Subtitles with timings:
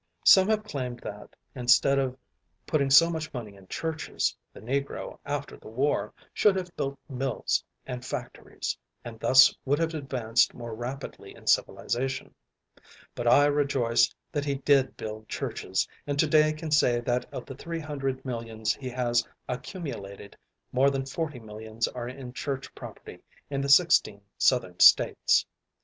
[0.25, 2.17] Some have claimed that, instead of
[2.65, 7.63] putting so much money in churches, the Negro, after the war, should have built mills
[7.85, 8.75] and factories,
[9.05, 12.33] and thus would have advanced more rapidly in civilization;
[13.13, 17.45] but I rejoice that he did build churches, and to day can say that of
[17.45, 20.35] the three hundred millions he has accumulated,
[20.71, 23.19] more than forty millions are in church property
[23.51, 25.45] in the sixteen Southern States.